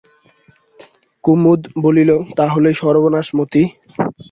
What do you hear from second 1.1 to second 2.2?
কুমুদ বলিল,